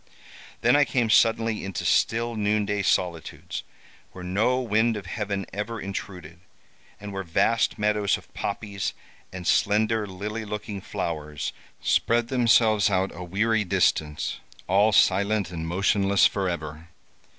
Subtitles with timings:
[0.61, 3.61] Then I came suddenly into still noonday solitudes,
[4.13, 6.39] where no wind of heaven ever intruded,
[6.99, 8.95] and where vast meadows of poppies,
[9.31, 16.25] and slender, lily looking flowers spread themselves out a weary distance, all silent and motionless
[16.25, 16.87] forever.